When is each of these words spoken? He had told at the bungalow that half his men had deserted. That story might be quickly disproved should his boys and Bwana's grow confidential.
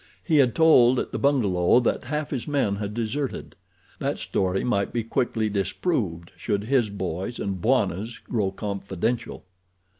He 0.23 0.37
had 0.37 0.55
told 0.55 0.97
at 0.97 1.11
the 1.11 1.19
bungalow 1.19 1.79
that 1.81 2.05
half 2.05 2.31
his 2.31 2.47
men 2.47 2.77
had 2.77 2.95
deserted. 2.95 3.55
That 3.99 4.17
story 4.17 4.63
might 4.63 4.91
be 4.91 5.03
quickly 5.03 5.47
disproved 5.47 6.31
should 6.35 6.63
his 6.63 6.89
boys 6.89 7.37
and 7.39 7.61
Bwana's 7.61 8.17
grow 8.17 8.49
confidential. 8.49 9.43